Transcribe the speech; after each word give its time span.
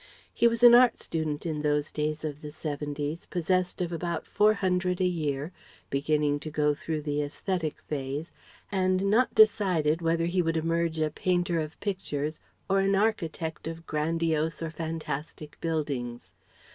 He 0.33 0.47
was 0.47 0.63
an 0.63 0.73
art 0.73 0.97
student 0.97 1.45
in 1.45 1.61
those 1.61 1.91
days 1.91 2.25
of 2.25 2.41
the 2.41 2.49
'seventies, 2.49 3.27
possessed 3.27 3.81
of 3.81 3.91
about 3.93 4.25
four 4.25 4.55
hundred 4.55 4.99
a 4.99 5.05
year, 5.05 5.51
beginning 5.91 6.39
to 6.39 6.49
go 6.49 6.73
through 6.73 7.03
the 7.03 7.21
aesthetic 7.21 7.79
phase, 7.83 8.31
and 8.71 9.03
not 9.11 9.35
decided 9.35 10.01
whether 10.01 10.25
he 10.25 10.41
would 10.41 10.57
emerge 10.57 10.99
a 10.99 11.11
painter 11.11 11.59
of 11.59 11.79
pictures 11.81 12.39
or 12.67 12.79
an 12.79 12.95
architect 12.95 13.67
of 13.67 13.85
grandiose 13.85 14.59
or 14.63 14.71
fantastic 14.71 15.55
buildings. 15.61 16.31